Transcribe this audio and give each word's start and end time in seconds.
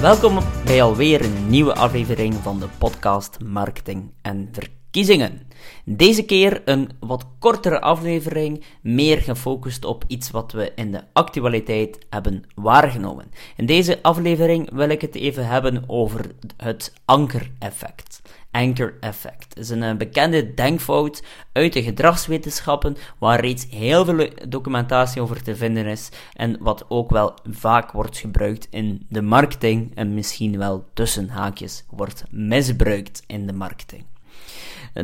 Welkom 0.00 0.38
bij 0.64 0.82
alweer 0.82 1.24
een 1.24 1.48
nieuwe 1.48 1.74
aflevering 1.74 2.34
van 2.34 2.60
de 2.60 2.68
podcast 2.78 3.40
Marketing 3.44 4.12
en 4.22 4.50
Verkiezingen. 4.90 5.40
Deze 5.84 6.22
keer 6.22 6.62
een 6.64 6.90
wat 7.00 7.26
kortere 7.38 7.80
aflevering, 7.80 8.64
meer 8.82 9.18
gefocust 9.18 9.84
op 9.84 10.04
iets 10.06 10.30
wat 10.30 10.52
we 10.52 10.72
in 10.74 10.92
de 10.92 11.02
actualiteit 11.12 11.98
hebben 12.08 12.42
waargenomen. 12.54 13.30
In 13.56 13.66
deze 13.66 14.02
aflevering 14.02 14.70
wil 14.72 14.88
ik 14.88 15.00
het 15.00 15.14
even 15.14 15.46
hebben 15.46 15.84
over 15.86 16.30
het 16.56 16.92
ankereffect. 17.04 18.22
Anchor 18.50 18.94
effect 19.00 19.58
is 19.58 19.68
een 19.68 19.82
eh, 19.82 19.96
bekende 19.96 20.54
denkfout 20.54 21.22
uit 21.52 21.72
de 21.72 21.82
gedragswetenschappen 21.82 22.96
waar 23.18 23.40
reeds 23.40 23.66
heel 23.70 24.04
veel 24.04 24.28
documentatie 24.48 25.22
over 25.22 25.42
te 25.42 25.56
vinden 25.56 25.86
is 25.86 26.08
en 26.32 26.56
wat 26.60 26.84
ook 26.88 27.10
wel 27.10 27.34
vaak 27.50 27.92
wordt 27.92 28.18
gebruikt 28.18 28.66
in 28.70 29.06
de 29.08 29.22
marketing 29.22 29.94
en 29.94 30.14
misschien 30.14 30.58
wel 30.58 30.84
tussen 30.94 31.28
haakjes 31.28 31.84
wordt 31.90 32.24
misbruikt 32.30 33.22
in 33.26 33.46
de 33.46 33.52
marketing. 33.52 34.04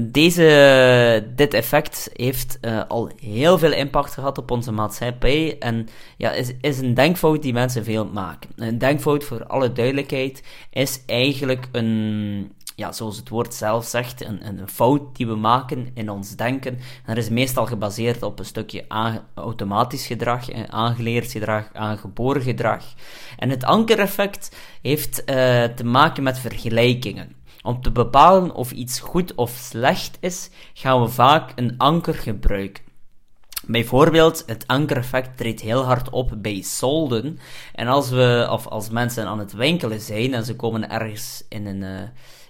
Deze, 0.00 1.32
dit 1.36 1.54
effect 1.54 2.10
heeft 2.12 2.58
uh, 2.60 2.82
al 2.88 3.10
heel 3.20 3.58
veel 3.58 3.72
impact 3.72 4.12
gehad 4.12 4.38
op 4.38 4.50
onze 4.50 4.72
maatschappij 4.72 5.58
en 5.58 5.88
ja, 6.16 6.32
is, 6.32 6.52
is 6.60 6.78
een 6.78 6.94
denkfout 6.94 7.42
die 7.42 7.52
mensen 7.52 7.84
veel 7.84 8.06
maken. 8.06 8.50
Een 8.56 8.78
denkfout, 8.78 9.24
voor 9.24 9.46
alle 9.46 9.72
duidelijkheid, 9.72 10.42
is 10.70 11.02
eigenlijk 11.06 11.68
een, 11.72 12.52
ja, 12.76 12.92
zoals 12.92 13.16
het 13.16 13.28
woord 13.28 13.54
zelf 13.54 13.84
zegt, 13.84 14.24
een, 14.24 14.46
een 14.46 14.68
fout 14.68 15.16
die 15.16 15.26
we 15.26 15.36
maken 15.36 15.90
in 15.94 16.10
ons 16.10 16.36
denken. 16.36 16.72
En 16.74 17.14
dat 17.14 17.16
is 17.16 17.28
meestal 17.28 17.66
gebaseerd 17.66 18.22
op 18.22 18.38
een 18.38 18.44
stukje 18.44 18.84
automatisch 19.34 20.06
gedrag, 20.06 20.52
aangeleerd 20.68 21.30
gedrag, 21.30 21.68
aangeboren 21.72 22.42
gedrag. 22.42 22.84
En 23.36 23.50
het 23.50 23.64
ankereffect 23.64 24.56
heeft 24.82 25.20
uh, 25.20 25.64
te 25.64 25.84
maken 25.84 26.22
met 26.22 26.38
vergelijkingen. 26.38 27.44
Om 27.66 27.80
te 27.80 27.90
bepalen 27.90 28.54
of 28.54 28.70
iets 28.70 29.00
goed 29.00 29.34
of 29.34 29.50
slecht 29.50 30.16
is, 30.20 30.50
gaan 30.74 31.02
we 31.02 31.08
vaak 31.08 31.52
een 31.54 31.74
anker 31.78 32.14
gebruiken. 32.14 32.84
Bijvoorbeeld, 33.64 34.42
het 34.46 34.66
ankereffect 34.66 35.36
treedt 35.36 35.60
heel 35.60 35.84
hard 35.84 36.10
op 36.10 36.32
bij 36.36 36.62
solden. 36.62 37.38
En 37.74 37.86
als 37.86 38.10
we, 38.10 38.48
of 38.50 38.66
als 38.66 38.90
mensen 38.90 39.26
aan 39.26 39.38
het 39.38 39.52
winkelen 39.52 40.00
zijn 40.00 40.34
en 40.34 40.44
ze 40.44 40.56
komen 40.56 40.90
ergens 40.90 41.44
in 41.48 41.66
een, 41.66 41.82
uh, 41.82 42.00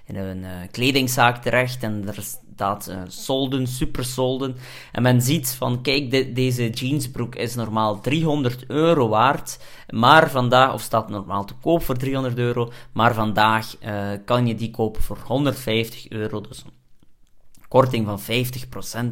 in 0.05 0.17
een 0.17 0.43
uh, 0.43 0.51
kledingzaak 0.71 1.43
terecht 1.43 1.83
en 1.83 2.09
er 2.09 2.25
staat 2.57 2.89
uh, 2.91 2.97
solden, 3.07 3.67
super 3.67 4.05
solden. 4.05 4.57
En 4.93 5.03
men 5.03 5.23
ziet 5.23 5.55
van, 5.59 5.83
kijk, 5.83 6.11
de, 6.11 6.33
deze 6.33 6.71
jeansbroek 6.71 7.35
is 7.35 7.55
normaal 7.55 8.01
300 8.01 8.65
euro 8.67 9.09
waard, 9.09 9.59
maar 9.91 10.31
vandaag, 10.31 10.73
of 10.73 10.81
staat 10.81 11.09
normaal 11.09 11.45
te 11.45 11.55
koop 11.61 11.83
voor 11.83 11.97
300 11.97 12.39
euro, 12.39 12.73
maar 12.93 13.15
vandaag 13.15 13.77
uh, 13.83 14.09
kan 14.25 14.47
je 14.47 14.55
die 14.55 14.71
kopen 14.71 15.03
voor 15.03 15.19
150 15.25 16.09
euro, 16.09 16.41
dus 16.41 16.65
korting 17.69 18.07
van 18.07 18.21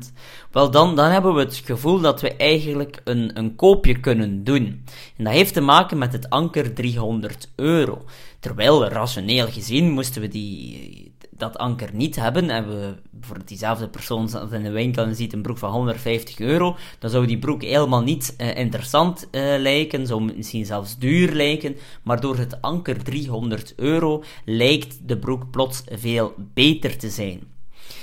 50%. 0.09 0.13
Wel, 0.51 0.71
dan, 0.71 0.97
dan 0.97 1.11
hebben 1.11 1.35
we 1.35 1.41
het 1.41 1.63
gevoel 1.65 2.01
dat 2.01 2.21
we 2.21 2.37
eigenlijk 2.37 3.01
een, 3.05 3.39
een 3.39 3.57
koopje 3.57 4.01
kunnen 4.01 4.45
doen. 4.45 4.85
En 5.17 5.25
dat 5.25 5.33
heeft 5.33 5.55
te 5.55 5.61
maken 5.61 5.99
met 5.99 6.13
het 6.13 6.31
anker 6.31 6.75
300 6.75 7.49
euro. 7.57 8.05
Terwijl, 8.41 8.89
rationeel 8.89 9.47
gezien, 9.47 9.91
moesten 9.91 10.21
we 10.21 10.29
die, 10.29 11.15
dat 11.37 11.59
anker 11.59 11.89
niet 11.93 12.17
hebben 12.17 12.51
en 12.51 12.69
we 12.69 12.95
voor 13.21 13.39
diezelfde 13.45 13.89
persoon 13.89 14.29
in 14.53 14.63
de 14.63 14.71
winkel 14.71 15.05
en 15.05 15.17
ziet 15.17 15.33
een 15.33 15.43
broek 15.43 15.59
van 15.59 15.71
150 15.71 16.39
euro, 16.39 16.77
dan 16.99 17.11
zou 17.11 17.27
die 17.27 17.39
broek 17.39 17.63
helemaal 17.63 18.03
niet 18.03 18.35
uh, 18.39 18.57
interessant 18.57 19.29
uh, 19.31 19.43
lijken, 19.59 20.07
zou 20.07 20.23
misschien 20.37 20.67
zelfs 20.67 20.99
duur 20.99 21.33
lijken, 21.33 21.77
maar 22.03 22.21
door 22.21 22.37
het 22.37 22.63
anker 22.63 23.05
300 23.05 23.75
euro 23.77 24.23
lijkt 24.45 25.09
de 25.09 25.19
broek 25.19 25.51
plots 25.51 25.83
veel 25.91 26.35
beter 26.55 26.99
te 26.99 27.11
zijn. 27.11 27.53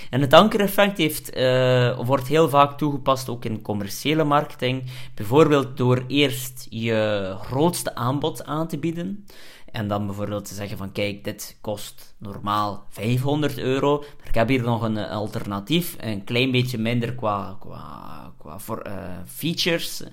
En 0.09 0.21
het 0.21 0.33
ankereffect 0.33 0.97
heeft, 0.97 1.37
uh, 1.37 1.99
wordt 1.99 2.27
heel 2.27 2.49
vaak 2.49 2.77
toegepast 2.77 3.29
ook 3.29 3.45
in 3.45 3.61
commerciële 3.61 4.23
marketing. 4.23 4.83
Bijvoorbeeld 5.15 5.77
door 5.77 6.03
eerst 6.07 6.67
je 6.69 7.33
grootste 7.41 7.95
aanbod 7.95 8.45
aan 8.45 8.67
te 8.67 8.77
bieden. 8.77 9.25
En 9.71 9.87
dan 9.87 10.05
bijvoorbeeld 10.05 10.45
te 10.45 10.53
zeggen 10.53 10.77
van 10.77 10.91
kijk, 10.91 11.23
dit 11.23 11.57
kost 11.61 12.15
normaal 12.17 12.85
500 12.89 13.57
euro, 13.57 13.97
maar 13.97 14.27
ik 14.27 14.35
heb 14.35 14.47
hier 14.47 14.63
nog 14.63 14.81
een 14.81 14.97
alternatief, 14.97 15.95
een 15.99 16.23
klein 16.23 16.51
beetje 16.51 16.77
minder 16.77 17.15
qua, 17.15 17.57
qua, 17.59 18.33
qua 18.37 18.59
voor, 18.59 18.87
uh, 18.87 18.93
features, 19.25 20.03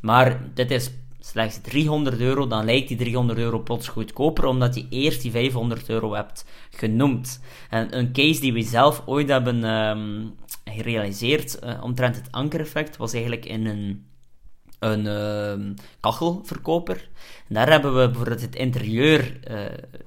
maar 0.00 0.40
dit 0.54 0.70
is 0.70 0.90
slechts 1.20 1.60
300 1.60 2.20
euro, 2.20 2.46
dan 2.46 2.64
lijkt 2.64 2.88
die 2.88 2.96
300 2.96 3.38
euro 3.38 3.58
plots 3.58 3.88
goedkoper, 3.88 4.44
omdat 4.44 4.74
je 4.74 4.86
eerst 4.90 5.22
die 5.22 5.30
500 5.30 5.88
euro 5.88 6.14
hebt 6.14 6.44
genoemd. 6.70 7.40
En 7.70 7.98
een 7.98 8.12
case 8.12 8.40
die 8.40 8.52
we 8.52 8.62
zelf 8.62 9.02
ooit 9.06 9.28
hebben 9.28 9.64
um, 9.64 10.34
gerealiseerd 10.64 11.58
uh, 11.64 11.82
omtrent 11.82 12.16
het 12.16 12.32
ankereffect 12.32 12.96
was 12.96 13.12
eigenlijk 13.12 13.44
in 13.44 13.66
een 13.66 14.06
een 14.78 15.04
uh, 15.04 15.74
kachelverkoper. 16.00 17.08
En 17.48 17.54
daar 17.54 17.70
hebben 17.70 17.96
we 17.96 18.06
bijvoorbeeld 18.06 18.40
het 18.40 18.56
interieur 18.56 19.38
uh, 19.50 19.60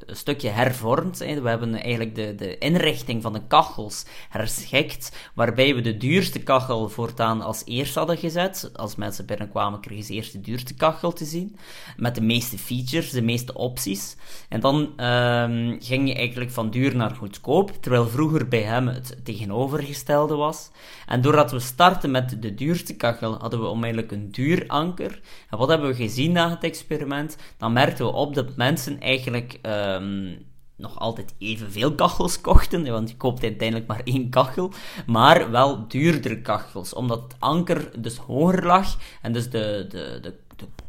een 0.05 0.15
stukje 0.15 0.49
hervormd. 0.49 1.19
Hè. 1.19 1.41
We 1.41 1.49
hebben 1.49 1.73
eigenlijk 1.73 2.15
de, 2.15 2.35
de 2.35 2.57
inrichting 2.57 3.21
van 3.21 3.33
de 3.33 3.41
kachels 3.47 4.05
herschikt, 4.29 5.29
waarbij 5.33 5.75
we 5.75 5.81
de 5.81 5.97
duurste 5.97 6.39
kachel 6.39 6.89
voortaan 6.89 7.41
als 7.41 7.61
eerst 7.65 7.95
hadden 7.95 8.17
gezet. 8.17 8.71
Als 8.75 8.95
mensen 8.95 9.25
binnenkwamen, 9.25 9.79
kregen 9.79 10.03
ze 10.03 10.13
eerst 10.13 10.31
de 10.31 10.41
duurste 10.41 10.73
kachel 10.73 11.13
te 11.13 11.25
zien, 11.25 11.55
met 11.97 12.15
de 12.15 12.21
meeste 12.21 12.57
features, 12.57 13.09
de 13.09 13.21
meeste 13.21 13.53
opties. 13.53 14.15
En 14.49 14.59
dan 14.59 14.93
uh, 14.97 15.77
ging 15.79 16.07
je 16.07 16.15
eigenlijk 16.15 16.51
van 16.51 16.69
duur 16.69 16.95
naar 16.95 17.15
goedkoop, 17.15 17.71
terwijl 17.81 18.07
vroeger 18.07 18.47
bij 18.47 18.61
hem 18.61 18.87
het 18.87 19.17
tegenovergestelde 19.23 20.35
was. 20.35 20.69
En 21.05 21.21
doordat 21.21 21.51
we 21.51 21.59
starten 21.59 22.11
met 22.11 22.41
de 22.41 22.53
duurste 22.53 22.95
kachel, 22.95 23.37
hadden 23.39 23.61
we 23.61 23.67
onmiddellijk 23.67 24.11
een 24.11 24.31
duur 24.31 24.60
anker. 24.67 25.19
En 25.49 25.57
wat 25.57 25.69
hebben 25.69 25.87
we 25.87 25.95
gezien 25.95 26.31
na 26.31 26.49
het 26.49 26.63
experiment? 26.63 27.37
Dan 27.57 27.73
merkten 27.73 28.05
we 28.05 28.11
op 28.11 28.35
dat 28.35 28.55
mensen 28.55 28.99
eigenlijk 28.99 29.59
um, 29.61 30.45
nog 30.81 30.99
altijd 30.99 31.33
evenveel 31.37 31.95
kachels 31.95 32.41
kochten, 32.41 32.91
want 32.91 33.09
je 33.09 33.17
koopt 33.17 33.43
uiteindelijk 33.43 33.87
maar 33.87 34.01
één 34.03 34.29
kachel, 34.29 34.71
maar 35.05 35.51
wel 35.51 35.87
duurdere 35.87 36.41
kachels, 36.41 36.93
omdat 36.93 37.21
het 37.21 37.35
anker 37.39 38.01
dus 38.01 38.17
hoger 38.17 38.65
lag 38.65 38.97
en 39.21 39.33
dus 39.33 39.49
de, 39.49 39.85
de, 39.89 40.19
de, 40.21 40.33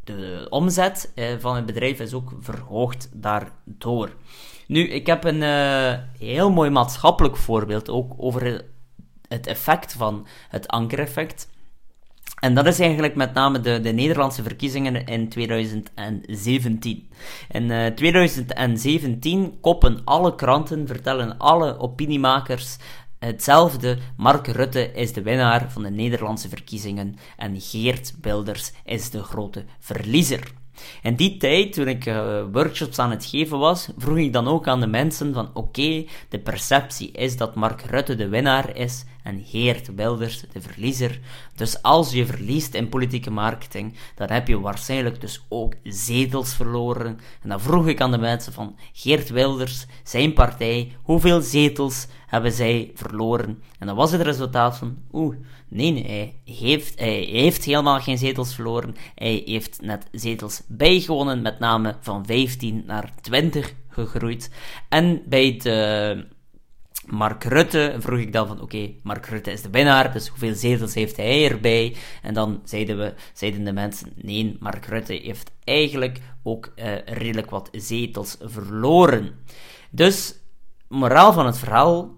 de, 0.04 0.46
omzet 0.50 1.12
eh, 1.14 1.26
van 1.38 1.56
het 1.56 1.66
bedrijf 1.66 2.00
is 2.00 2.14
ook 2.14 2.32
verhoogd 2.40 3.08
daardoor. 3.12 4.10
Nu, 4.66 4.88
ik 4.88 5.06
heb 5.06 5.24
een 5.24 5.42
uh, 5.42 5.94
heel 6.18 6.50
mooi 6.50 6.70
maatschappelijk 6.70 7.36
voorbeeld 7.36 7.90
ook 7.90 8.14
over 8.16 8.64
het 9.28 9.46
effect 9.46 9.92
van 9.92 10.26
het 10.48 10.68
ankereffect. 10.68 11.48
En 12.42 12.54
dat 12.54 12.66
is 12.66 12.78
eigenlijk 12.78 13.14
met 13.14 13.34
name 13.34 13.60
de, 13.60 13.80
de 13.80 13.92
Nederlandse 13.92 14.42
verkiezingen 14.42 15.06
in 15.06 15.28
2017. 15.28 17.08
In 17.50 17.70
uh, 17.70 17.86
2017 17.86 19.60
koppen 19.60 20.00
alle 20.04 20.34
kranten, 20.34 20.86
vertellen 20.86 21.38
alle 21.38 21.78
opiniemakers 21.78 22.76
hetzelfde. 23.18 23.98
Mark 24.16 24.46
Rutte 24.46 24.92
is 24.92 25.12
de 25.12 25.22
winnaar 25.22 25.70
van 25.70 25.82
de 25.82 25.90
Nederlandse 25.90 26.48
verkiezingen 26.48 27.16
en 27.36 27.60
Geert 27.60 28.14
Bilders 28.20 28.72
is 28.84 29.10
de 29.10 29.22
grote 29.22 29.64
verliezer. 29.78 30.52
In 31.02 31.14
die 31.14 31.36
tijd, 31.36 31.72
toen 31.72 31.88
ik 31.88 32.06
uh, 32.06 32.42
workshops 32.52 32.98
aan 32.98 33.10
het 33.10 33.24
geven 33.24 33.58
was, 33.58 33.88
vroeg 33.96 34.16
ik 34.16 34.32
dan 34.32 34.48
ook 34.48 34.68
aan 34.68 34.80
de 34.80 34.86
mensen 34.86 35.34
van 35.34 35.50
oké, 35.54 36.04
de 36.28 36.38
perceptie 36.38 37.10
is 37.10 37.36
dat 37.36 37.54
Mark 37.54 37.82
Rutte 37.82 38.14
de 38.14 38.28
winnaar 38.28 38.76
is 38.76 39.04
en 39.22 39.44
Geert 39.44 39.94
Wilders 39.94 40.44
de 40.52 40.60
verliezer. 40.60 41.20
Dus 41.54 41.82
als 41.82 42.12
je 42.12 42.26
verliest 42.26 42.74
in 42.74 42.88
politieke 42.88 43.30
marketing, 43.30 43.94
dan 44.14 44.30
heb 44.30 44.48
je 44.48 44.60
waarschijnlijk 44.60 45.20
dus 45.20 45.44
ook 45.48 45.74
zetels 45.82 46.54
verloren. 46.54 47.18
En 47.42 47.48
dan 47.48 47.60
vroeg 47.60 47.86
ik 47.86 48.00
aan 48.00 48.10
de 48.10 48.18
mensen 48.18 48.52
van 48.52 48.76
Geert 48.92 49.30
Wilders, 49.30 49.86
zijn 50.02 50.32
partij, 50.32 50.92
hoeveel 51.02 51.40
zetels 51.40 52.06
hebben 52.26 52.52
zij 52.52 52.90
verloren? 52.94 53.62
En 53.78 53.86
dan 53.86 53.96
was 53.96 54.12
het 54.12 54.20
resultaat 54.20 54.76
van, 54.76 54.96
oeh, 55.12 55.36
nee, 55.68 56.04
hij 56.06 56.34
heeft, 56.44 56.98
hij 56.98 57.28
heeft 57.30 57.64
helemaal 57.64 58.00
geen 58.00 58.18
zetels 58.18 58.54
verloren. 58.54 58.94
Hij 59.14 59.42
heeft 59.44 59.80
net 59.80 60.06
zetels 60.12 60.62
bijgewonnen, 60.68 61.42
met 61.42 61.58
name 61.58 61.96
van 62.00 62.26
15 62.26 62.82
naar 62.86 63.12
20 63.20 63.74
gegroeid. 63.88 64.50
En 64.88 65.22
bij 65.26 65.56
de 65.62 66.26
Mark 67.12 67.44
Rutte 67.44 67.96
vroeg 67.98 68.18
ik 68.18 68.32
dan 68.32 68.46
van, 68.46 68.60
oké, 68.60 68.90
Mark 69.02 69.26
Rutte 69.26 69.52
is 69.52 69.62
de 69.62 69.70
winnaar, 69.70 70.12
dus 70.12 70.28
hoeveel 70.28 70.54
zetels 70.54 70.94
heeft 70.94 71.16
hij 71.16 71.50
erbij? 71.50 71.96
En 72.22 72.34
dan 72.34 72.60
zeiden, 72.64 72.98
we, 72.98 73.14
zeiden 73.32 73.64
de 73.64 73.72
mensen, 73.72 74.12
nee, 74.16 74.56
Mark 74.60 74.86
Rutte 74.86 75.12
heeft 75.12 75.50
eigenlijk 75.64 76.18
ook 76.42 76.72
uh, 76.76 76.98
redelijk 77.04 77.50
wat 77.50 77.68
zetels 77.72 78.36
verloren. 78.40 79.34
Dus, 79.90 80.34
moraal 80.88 81.32
van 81.32 81.46
het 81.46 81.58
verhaal, 81.58 82.16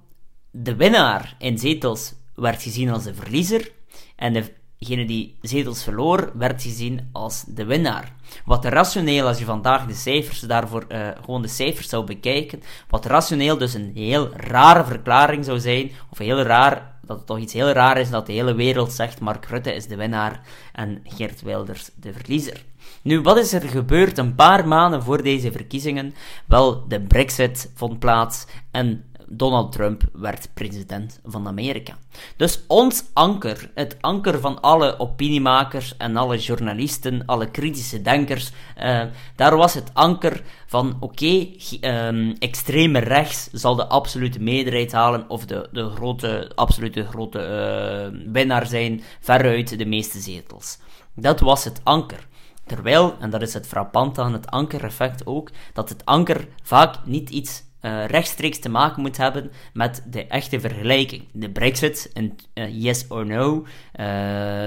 de 0.50 0.76
winnaar 0.76 1.36
in 1.38 1.58
zetels 1.58 2.14
werd 2.34 2.62
gezien 2.62 2.90
als 2.90 3.04
de 3.04 3.14
verliezer, 3.14 3.72
en 4.16 4.32
de 4.32 4.52
degene 4.84 5.06
die 5.06 5.36
zetels 5.42 5.82
verloor, 5.82 6.30
werd 6.34 6.62
gezien 6.62 7.08
als 7.12 7.44
de 7.46 7.64
winnaar. 7.64 8.12
Wat 8.44 8.64
rationeel, 8.64 9.26
als 9.26 9.38
je 9.38 9.44
vandaag 9.44 9.86
de 9.86 9.94
cijfers 9.94 10.40
daarvoor, 10.40 10.84
uh, 10.88 11.08
gewoon 11.24 11.42
de 11.42 11.48
cijfers 11.48 11.88
zou 11.88 12.04
bekijken, 12.04 12.62
wat 12.88 13.06
rationeel 13.06 13.58
dus 13.58 13.74
een 13.74 13.90
heel 13.94 14.30
rare 14.36 14.84
verklaring 14.84 15.44
zou 15.44 15.60
zijn, 15.60 15.90
of 16.10 16.18
heel 16.18 16.42
raar, 16.42 16.92
dat 17.06 17.16
het 17.16 17.26
toch 17.26 17.38
iets 17.38 17.52
heel 17.52 17.70
raar 17.70 17.98
is 17.98 18.10
dat 18.10 18.26
de 18.26 18.32
hele 18.32 18.54
wereld 18.54 18.92
zegt 18.92 19.20
Mark 19.20 19.46
Rutte 19.46 19.74
is 19.74 19.86
de 19.86 19.96
winnaar 19.96 20.40
en 20.72 21.00
Geert 21.04 21.42
Wilders 21.42 21.90
de 22.00 22.12
verliezer. 22.12 22.64
Nu, 23.02 23.20
wat 23.20 23.38
is 23.38 23.52
er 23.52 23.62
gebeurd 23.62 24.18
een 24.18 24.34
paar 24.34 24.68
maanden 24.68 25.02
voor 25.02 25.22
deze 25.22 25.52
verkiezingen? 25.52 26.14
Wel, 26.46 26.88
de 26.88 27.00
Brexit 27.00 27.70
vond 27.74 27.98
plaats 27.98 28.46
en 28.70 29.04
Donald 29.28 29.72
Trump 29.72 30.02
werd 30.12 30.48
president 30.54 31.20
van 31.24 31.46
Amerika. 31.46 31.96
Dus 32.36 32.60
ons 32.66 33.04
anker, 33.12 33.70
het 33.74 33.96
anker 34.00 34.40
van 34.40 34.60
alle 34.60 34.98
opiniemakers 34.98 35.96
en 35.96 36.16
alle 36.16 36.38
journalisten, 36.38 37.22
alle 37.26 37.50
kritische 37.50 38.02
denkers, 38.02 38.52
uh, 38.78 39.02
daar 39.36 39.56
was 39.56 39.74
het 39.74 39.90
anker 39.92 40.42
van 40.66 40.96
oké, 41.00 41.46
um, 41.80 42.34
extreme 42.38 42.98
rechts 42.98 43.48
zal 43.52 43.74
de 43.74 43.86
absolute 43.86 44.40
meerderheid 44.40 44.92
halen 44.92 45.28
of 45.28 45.46
de, 45.46 45.68
de 45.72 45.90
grote, 45.90 46.52
absolute 46.54 47.06
grote 47.06 47.38
uh, 47.38 48.32
winnaar 48.32 48.66
zijn, 48.66 49.02
veruit 49.20 49.78
de 49.78 49.86
meeste 49.86 50.18
zetels. 50.18 50.78
Dat 51.14 51.40
was 51.40 51.64
het 51.64 51.80
anker. 51.82 52.26
Terwijl, 52.66 53.16
en 53.20 53.30
dat 53.30 53.42
is 53.42 53.54
het 53.54 53.66
frappante 53.66 54.20
aan 54.20 54.32
het 54.32 54.50
anker-effect 54.50 55.26
ook, 55.26 55.50
dat 55.72 55.88
het 55.88 56.04
anker 56.04 56.48
vaak 56.62 56.96
niet 57.04 57.30
iets 57.30 57.62
uh, 57.84 58.06
rechtstreeks 58.06 58.58
te 58.58 58.68
maken 58.68 59.02
moet 59.02 59.16
hebben 59.16 59.50
met 59.72 60.02
de 60.10 60.26
echte 60.26 60.60
vergelijking. 60.60 61.24
De 61.32 61.50
Brexit, 61.50 62.10
een 62.12 62.38
uh, 62.54 62.82
yes 62.82 63.06
or 63.08 63.26
no, 63.26 63.66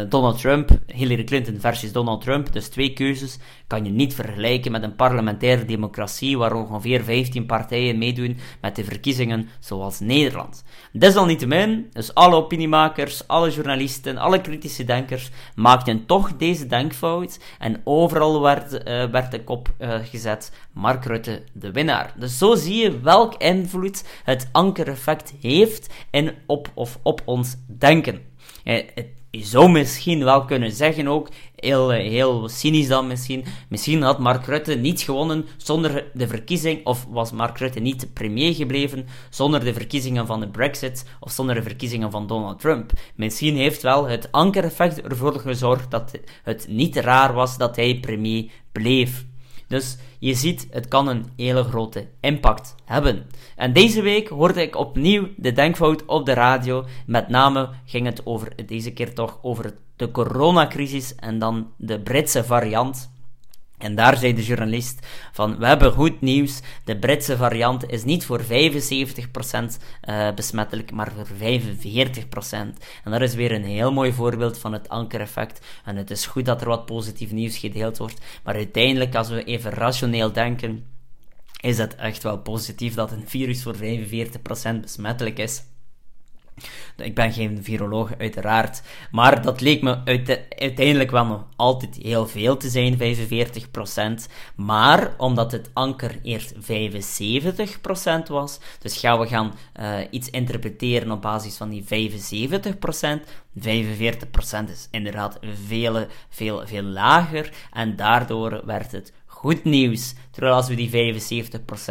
Donald 0.09 0.39
Trump, 0.39 0.69
Hillary 0.85 1.23
Clinton 1.23 1.59
versus 1.59 1.91
Donald 1.91 2.21
Trump, 2.21 2.53
dus 2.53 2.67
twee 2.67 2.93
keuzes, 2.93 3.37
kan 3.67 3.85
je 3.85 3.91
niet 3.91 4.15
vergelijken 4.15 4.71
met 4.71 4.83
een 4.83 4.95
parlementaire 4.95 5.65
democratie 5.65 6.37
waar 6.37 6.53
ongeveer 6.53 7.03
15 7.03 7.45
partijen 7.45 7.97
meedoen 7.97 8.37
met 8.61 8.75
de 8.75 8.83
verkiezingen 8.83 9.49
zoals 9.59 9.99
Nederland. 9.99 10.63
Desalniettemin, 10.91 11.89
dus 11.93 12.13
alle 12.13 12.35
opiniemakers, 12.35 13.27
alle 13.27 13.51
journalisten, 13.51 14.17
alle 14.17 14.41
kritische 14.41 14.83
denkers 14.83 15.29
maakten 15.55 16.05
toch 16.05 16.37
deze 16.37 16.67
denkfout 16.67 17.39
en 17.59 17.81
overal 17.83 18.41
werd, 18.41 18.83
werd 19.11 19.31
de 19.31 19.43
kop 19.43 19.73
gezet 20.03 20.51
Mark 20.73 21.05
Rutte 21.05 21.43
de 21.53 21.71
winnaar. 21.71 22.13
Dus 22.17 22.37
zo 22.37 22.55
zie 22.55 22.83
je 22.83 22.99
welk 22.99 23.35
invloed 23.35 24.03
het 24.23 24.49
ankereffect 24.51 25.33
heeft 25.41 25.93
in 26.11 26.31
op 26.45 26.71
of 26.73 26.99
op 27.03 27.21
ons 27.25 27.55
denken. 27.65 28.21
Je 29.31 29.45
zou 29.45 29.69
misschien 29.69 30.23
wel 30.23 30.45
kunnen 30.45 30.71
zeggen 30.71 31.07
ook, 31.07 31.29
heel, 31.55 31.89
heel 31.89 32.49
cynisch 32.49 32.87
dan 32.87 33.07
misschien, 33.07 33.45
misschien 33.69 34.01
had 34.01 34.19
Mark 34.19 34.45
Rutte 34.45 34.75
niet 34.75 35.01
gewonnen 35.01 35.45
zonder 35.57 36.11
de 36.13 36.27
verkiezing, 36.27 36.85
of 36.85 37.05
was 37.09 37.31
Mark 37.31 37.57
Rutte 37.57 37.79
niet 37.79 38.13
premier 38.13 38.53
gebleven 38.53 39.05
zonder 39.29 39.63
de 39.63 39.73
verkiezingen 39.73 40.25
van 40.25 40.39
de 40.39 40.47
Brexit, 40.47 41.05
of 41.19 41.31
zonder 41.31 41.55
de 41.55 41.63
verkiezingen 41.63 42.11
van 42.11 42.27
Donald 42.27 42.59
Trump. 42.59 42.91
Misschien 43.15 43.55
heeft 43.55 43.81
wel 43.81 44.07
het 44.07 44.31
ankereffect 44.31 45.01
ervoor 45.01 45.39
gezorgd 45.39 45.91
dat 45.91 46.11
het 46.43 46.67
niet 46.69 46.95
raar 46.95 47.33
was 47.33 47.57
dat 47.57 47.75
hij 47.75 47.99
premier 47.99 48.51
bleef. 48.71 49.25
Dus 49.67 49.97
je 50.19 50.33
ziet, 50.33 50.67
het 50.69 50.87
kan 50.87 51.07
een 51.07 51.25
hele 51.35 51.63
grote 51.63 52.07
impact 52.21 52.75
hebben. 52.85 53.25
En 53.55 53.73
deze 53.73 54.01
week 54.01 54.27
hoorde 54.27 54.61
ik 54.61 54.75
opnieuw 54.75 55.27
de 55.35 55.51
denkfout 55.51 56.05
op 56.05 56.25
de 56.25 56.33
radio. 56.33 56.85
Met 57.05 57.29
name 57.29 57.69
ging 57.85 58.05
het 58.05 58.25
over, 58.25 58.65
deze 58.65 58.91
keer 58.91 59.13
toch 59.13 59.39
over 59.41 59.73
de 59.95 60.11
coronacrisis 60.11 61.15
en 61.15 61.39
dan 61.39 61.71
de 61.77 61.99
Britse 61.99 62.43
variant. 62.43 63.15
En 63.77 63.95
daar 63.95 64.17
zei 64.17 64.33
de 64.33 64.43
journalist 64.43 65.07
van, 65.31 65.57
we 65.57 65.65
hebben 65.65 65.91
goed 65.91 66.21
nieuws, 66.21 66.61
de 66.83 66.97
Britse 66.97 67.37
variant 67.37 67.89
is 67.89 68.03
niet 68.03 68.25
voor 68.25 68.41
75% 68.41 68.43
uh, 70.09 70.33
besmettelijk, 70.33 70.91
maar 70.91 71.11
voor 71.11 71.27
45%. 71.27 72.51
En 73.03 73.11
dat 73.11 73.21
is 73.21 73.33
weer 73.33 73.51
een 73.51 73.63
heel 73.63 73.91
mooi 73.91 74.13
voorbeeld 74.13 74.57
van 74.59 74.73
het 74.73 74.89
ankereffect. 74.89 75.65
En 75.85 75.95
het 75.95 76.11
is 76.11 76.25
goed 76.25 76.45
dat 76.45 76.61
er 76.61 76.67
wat 76.67 76.85
positief 76.85 77.31
nieuws 77.31 77.57
gedeeld 77.57 77.97
wordt, 77.97 78.21
maar 78.43 78.55
uiteindelijk, 78.55 79.15
als 79.15 79.29
we 79.29 79.43
even 79.43 79.71
rationeel 79.71 80.31
denken, 80.31 80.85
is 81.61 81.77
het 81.77 81.95
echt 81.95 82.23
wel 82.23 82.37
positief 82.37 82.93
dat 82.93 83.11
een 83.11 83.27
virus 83.27 83.63
voor 83.63 83.75
45% 83.75 83.79
besmettelijk 84.81 85.39
is. 85.39 85.63
Ik 86.97 87.15
ben 87.15 87.33
geen 87.33 87.63
viroloog, 87.63 88.11
uiteraard. 88.17 88.81
Maar 89.11 89.41
dat 89.41 89.61
leek 89.61 89.81
me 89.81 89.97
uiteindelijk 90.49 91.11
wel 91.11 91.25
nog 91.25 91.45
altijd 91.55 91.95
heel 92.01 92.27
veel 92.27 92.57
te 92.57 92.69
zijn, 92.69 92.97
45%. 94.27 94.31
Maar 94.55 95.13
omdat 95.17 95.51
het 95.51 95.69
anker 95.73 96.19
eerst 96.23 96.53
75% 96.53 96.57
was, 98.27 98.59
dus 98.79 98.97
gaan 98.97 99.19
we 99.19 99.27
gaan 99.27 99.53
uh, 99.79 99.97
iets 100.09 100.29
interpreteren 100.29 101.11
op 101.11 101.21
basis 101.21 101.57
van 101.57 101.69
die 101.69 101.83
75%. 101.83 101.85
45% 103.59 103.61
is 104.69 104.87
inderdaad 104.91 105.39
veel, 105.67 106.05
veel, 106.29 106.67
veel 106.67 106.83
lager. 106.83 107.51
En 107.71 107.95
daardoor 107.95 108.61
werd 108.65 108.91
het 108.91 109.13
goed 109.25 109.63
nieuws. 109.63 110.13
Terwijl 110.31 110.55
als 110.55 110.67
we 110.67 110.75
die 110.75 111.15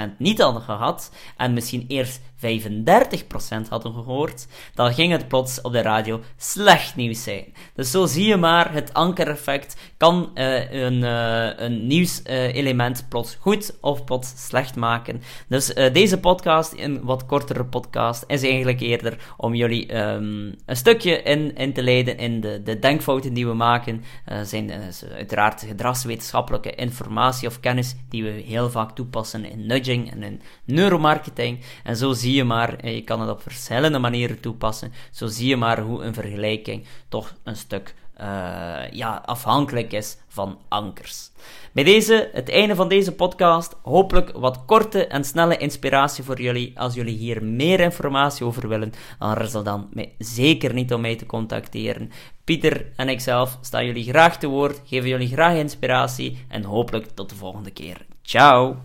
75% 0.08 0.16
niet 0.18 0.40
hadden 0.40 0.62
gehad, 0.62 1.12
en 1.36 1.52
misschien 1.52 1.84
eerst 1.88 2.20
35% 2.36 3.68
hadden 3.68 3.92
gehoord, 3.92 4.46
dan 4.74 4.94
ging 4.94 5.12
het 5.12 5.28
plots 5.28 5.60
op 5.60 5.72
de 5.72 5.82
radio 5.82 6.20
slecht 6.36 6.96
nieuws 6.96 7.22
zijn. 7.22 7.44
Dus 7.74 7.90
zo 7.90 8.06
zie 8.06 8.26
je 8.26 8.36
maar, 8.36 8.72
het 8.72 8.94
ankereffect 8.94 9.76
kan 9.96 10.30
uh, 10.34 10.72
een, 10.72 11.02
uh, 11.02 11.48
een 11.56 11.86
nieuwselement 11.86 13.00
uh, 13.00 13.08
plots 13.08 13.36
goed 13.40 13.78
of 13.80 14.04
plots 14.04 14.46
slecht 14.46 14.76
maken. 14.76 15.22
Dus 15.48 15.74
deze 15.92 16.20
podcast, 16.20 16.72
een 16.76 17.04
wat 17.04 17.26
kortere 17.26 17.64
podcast, 17.64 18.24
is 18.26 18.42
eigenlijk 18.42 18.80
eerder 18.80 19.34
om 19.36 19.54
jullie 19.54 19.96
um, 19.96 20.54
een 20.66 20.76
stukje 20.76 21.22
in, 21.22 21.56
in 21.56 21.72
te 21.72 21.82
leiden 21.82 22.18
in 22.18 22.40
de, 22.40 22.62
de 22.62 22.78
denkfouten 22.78 23.34
die 23.34 23.46
we 23.46 23.54
maken. 23.54 24.04
zijn 24.42 24.72
uiteraard 25.14 25.64
gedragswetenschappelijke 25.68 26.74
informatie 26.74 27.48
of 27.48 27.60
kennis 27.60 27.94
die 28.08 28.24
we 28.24 28.30
heel 28.30 28.70
vaak 28.70 28.94
toepassen 28.94 29.44
in 29.44 29.66
nudging 29.66 30.10
en 30.10 30.22
in 30.22 30.40
neuromarketing. 30.64 31.60
En 31.84 31.96
zo 31.96 32.12
je 32.34 32.44
maar, 32.44 32.86
je 32.88 33.02
kan 33.02 33.20
het 33.20 33.30
op 33.30 33.42
verschillende 33.42 33.98
manieren 33.98 34.40
toepassen. 34.40 34.92
Zo 35.10 35.26
zie 35.26 35.48
je 35.48 35.56
maar 35.56 35.80
hoe 35.80 36.02
een 36.02 36.14
vergelijking 36.14 36.86
toch 37.08 37.34
een 37.42 37.56
stuk 37.56 37.94
uh, 38.20 38.90
ja, 38.90 39.22
afhankelijk 39.24 39.92
is 39.92 40.16
van 40.28 40.58
ankers. 40.68 41.30
Bij 41.72 41.84
deze, 41.84 42.30
het 42.32 42.50
einde 42.50 42.74
van 42.74 42.88
deze 42.88 43.12
podcast. 43.12 43.74
Hopelijk 43.82 44.30
wat 44.32 44.64
korte 44.64 45.06
en 45.06 45.24
snelle 45.24 45.56
inspiratie 45.56 46.24
voor 46.24 46.40
jullie. 46.40 46.80
Als 46.80 46.94
jullie 46.94 47.16
hier 47.16 47.44
meer 47.44 47.80
informatie 47.80 48.46
over 48.46 48.68
willen, 48.68 48.92
dan 49.18 49.28
aarzel 49.28 49.62
dan 49.62 49.88
mij 49.92 50.12
zeker 50.18 50.74
niet 50.74 50.92
om 50.92 51.00
mij 51.00 51.16
te 51.16 51.26
contacteren. 51.26 52.10
Pieter 52.44 52.86
en 52.96 53.08
ikzelf 53.08 53.58
staan 53.60 53.86
jullie 53.86 54.04
graag 54.04 54.38
te 54.38 54.46
woord, 54.46 54.80
geven 54.84 55.08
jullie 55.08 55.28
graag 55.28 55.56
inspiratie 55.56 56.44
en 56.48 56.64
hopelijk 56.64 57.06
tot 57.14 57.28
de 57.28 57.34
volgende 57.34 57.70
keer. 57.70 58.06
Ciao! 58.22 58.76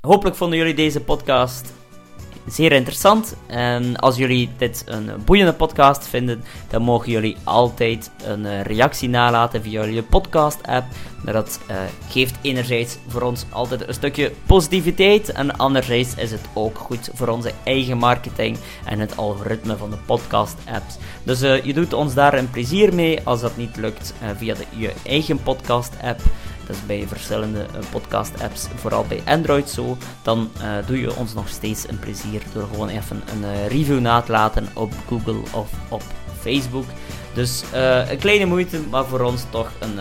Hopelijk 0.00 0.36
vonden 0.36 0.58
jullie 0.58 0.74
deze 0.74 1.00
podcast 1.00 1.85
zeer 2.46 2.72
interessant. 2.72 3.36
En 3.46 3.96
als 3.96 4.16
jullie 4.16 4.50
dit 4.56 4.82
een 4.86 5.10
boeiende 5.24 5.52
podcast 5.52 6.08
vinden, 6.08 6.44
dan 6.68 6.82
mogen 6.82 7.10
jullie 7.10 7.36
altijd 7.44 8.10
een 8.24 8.46
eh, 8.46 8.62
reactie 8.62 9.08
nalaten 9.08 9.62
via 9.62 9.84
jullie 9.84 10.02
podcast-app. 10.02 10.86
Dat 11.24 11.60
uh, 11.70 11.76
geeft 12.08 12.34
enerzijds 12.42 12.98
voor 13.08 13.22
ons 13.22 13.44
altijd 13.50 13.88
een 13.88 13.94
stukje 13.94 14.32
positiviteit. 14.46 15.32
En 15.32 15.56
anderzijds 15.56 16.14
is 16.14 16.30
het 16.30 16.40
ook 16.54 16.78
goed 16.78 17.10
voor 17.14 17.28
onze 17.28 17.52
eigen 17.64 17.98
marketing 17.98 18.58
en 18.84 18.98
het 18.98 19.16
algoritme 19.16 19.76
van 19.76 19.90
de 19.90 19.96
podcast-apps. 20.06 20.96
Dus 21.22 21.42
uh, 21.42 21.64
je 21.64 21.74
doet 21.74 21.92
ons 21.92 22.14
daar 22.14 22.34
een 22.34 22.50
plezier 22.50 22.94
mee 22.94 23.20
als 23.24 23.40
dat 23.40 23.56
niet 23.56 23.76
lukt 23.76 24.14
via 24.36 24.54
de, 24.54 24.64
je 24.76 24.92
eigen 25.04 25.42
podcast-app. 25.42 26.20
Dat 26.66 26.76
is 26.76 26.86
bij 26.86 27.04
verschillende 27.08 27.60
eh, 27.60 27.90
podcast-apps, 27.90 28.66
vooral 28.74 29.04
bij 29.04 29.22
Android 29.24 29.70
zo. 29.70 29.96
Dan 30.22 30.50
uh, 30.58 30.86
doe 30.86 31.00
je 31.00 31.16
ons 31.16 31.34
nog 31.34 31.48
steeds 31.48 31.88
een 31.88 31.98
plezier 31.98 32.42
door 32.52 32.66
gewoon 32.72 32.88
even 32.88 33.22
een 33.32 33.42
uh, 33.42 33.66
review 33.66 34.00
na 34.00 34.20
te 34.20 34.32
laten 34.32 34.68
op 34.74 34.92
Google 35.08 35.40
of 35.52 35.70
op 35.88 36.02
Facebook. 36.40 36.84
Dus 37.34 37.64
uh, 37.74 38.10
een 38.10 38.18
kleine 38.18 38.44
moeite, 38.44 38.80
maar 38.90 39.04
voor 39.04 39.20
ons 39.20 39.44
toch 39.50 39.70
een 39.78 39.98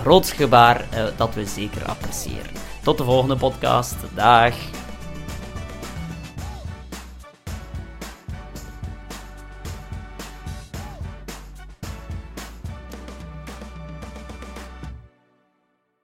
groot 0.00 0.30
gebaar 0.30 0.84
dat 1.16 1.34
we 1.34 1.46
zeker 1.46 1.84
appreciëren. 1.84 2.50
Tot 2.82 2.98
de 2.98 3.04
volgende 3.04 3.36
podcast. 3.36 3.94
Dag! 4.14 4.81